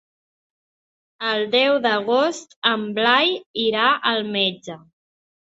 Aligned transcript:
El 1.31 1.45
deu 1.55 1.77
d'agost 1.83 2.57
en 2.71 2.87
Blai 2.97 3.37
irà 3.67 3.85
al 4.15 4.27
metge. 4.39 4.81